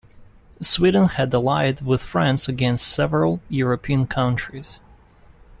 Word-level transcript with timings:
Sweden 0.61 1.09
had 1.09 1.31
allied 1.31 1.81
with 1.81 2.01
France 2.01 2.49
against 2.49 2.87
several 2.87 3.39
European 3.49 4.07
countries. 4.07 4.79